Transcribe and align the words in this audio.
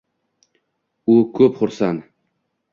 U 1.17 1.19
ko’p 1.37 1.61
xursand 1.63 2.03